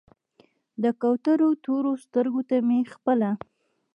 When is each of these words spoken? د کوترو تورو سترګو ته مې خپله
د 0.83 0.85
کوترو 1.01 1.49
تورو 1.63 1.91
سترګو 2.05 2.41
ته 2.49 2.57
مې 2.67 2.79
خپله 2.93 3.29